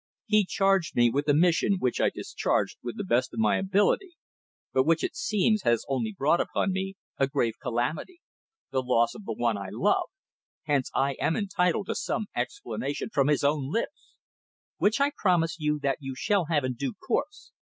He 0.25 0.45
charged 0.45 0.95
me 0.95 1.11
with 1.11 1.27
a 1.29 1.33
mission 1.35 1.77
which 1.77 2.01
I 2.01 2.09
discharged 2.09 2.77
with 2.81 2.97
the 2.97 3.03
best 3.03 3.35
of 3.35 3.39
my 3.39 3.57
ability, 3.57 4.13
but 4.73 4.83
which, 4.83 5.03
it 5.03 5.15
seems, 5.15 5.61
has 5.61 5.85
only 5.87 6.11
brought 6.17 6.41
upon 6.41 6.71
me 6.71 6.95
a 7.19 7.27
grave 7.27 7.53
calamity 7.61 8.19
the 8.71 8.81
loss 8.81 9.13
of 9.13 9.25
the 9.25 9.33
one 9.33 9.57
I 9.57 9.69
love. 9.71 10.07
Hence 10.63 10.89
I 10.95 11.17
am 11.21 11.35
entitled 11.35 11.85
to 11.85 11.93
some 11.93 12.25
explanation 12.35 13.09
from 13.13 13.27
his 13.27 13.43
own 13.43 13.69
lips!" 13.71 14.15
"Which 14.77 14.99
I 14.99 15.11
promise 15.15 15.57
you 15.59 15.77
that 15.83 15.99
you 15.99 16.15
shall 16.15 16.45
have 16.45 16.63
in 16.65 16.73
due 16.73 16.93
course. 16.93 17.51